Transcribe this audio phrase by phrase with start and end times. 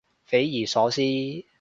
[0.25, 0.99] 匪夷所思